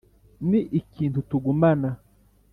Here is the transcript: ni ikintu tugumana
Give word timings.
ni 0.49 0.59
ikintu 0.79 1.19
tugumana 1.29 1.89